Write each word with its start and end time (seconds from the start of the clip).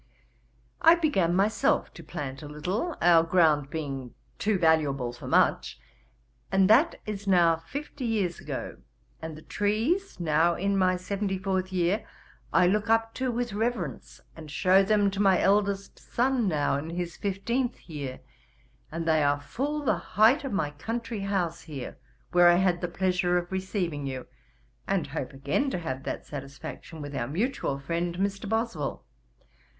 I 0.81 0.95
began 0.95 1.35
myself 1.35 1.93
to 1.93 2.03
plant 2.03 2.41
a 2.41 2.47
little, 2.47 2.95
our 3.03 3.21
ground 3.21 3.69
being 3.69 4.15
too 4.39 4.57
valuable 4.57 5.13
for 5.13 5.27
much, 5.27 5.79
and 6.51 6.67
that 6.71 6.95
is 7.05 7.27
now 7.27 7.57
fifty 7.57 8.05
years 8.05 8.39
ago; 8.39 8.77
and 9.21 9.35
the 9.37 9.43
trees, 9.43 10.19
now 10.19 10.55
in 10.55 10.75
my 10.75 10.95
seventy 10.97 11.37
fourth 11.37 11.71
year, 11.71 12.03
I 12.51 12.65
look 12.65 12.89
up 12.89 13.13
to 13.13 13.31
with 13.31 13.53
reverence, 13.53 14.19
and 14.35 14.49
shew 14.49 14.81
them 14.83 15.11
to 15.11 15.19
my 15.19 15.39
eldest 15.39 15.99
son 15.99 16.47
now 16.47 16.77
in 16.77 16.89
his 16.89 17.15
fifteenth 17.15 17.87
year, 17.87 18.21
and 18.91 19.07
they 19.07 19.21
are 19.21 19.39
full 19.39 19.83
the 19.85 19.97
height 19.97 20.43
of 20.43 20.51
my 20.51 20.71
country 20.71 21.19
house 21.19 21.61
here, 21.61 21.99
where 22.31 22.47
I 22.47 22.55
had 22.55 22.81
the 22.81 22.87
pleasure 22.87 23.37
of 23.37 23.51
receiving 23.51 24.07
you, 24.07 24.25
and 24.87 25.05
hope 25.05 25.31
again 25.31 25.69
to 25.69 25.77
have 25.77 26.01
that 26.05 26.25
satisfaction 26.25 27.03
with 27.03 27.15
our 27.15 27.27
mutual 27.27 27.77
friend, 27.77 28.17
Mr. 28.17 28.49
Boswell. 28.49 29.05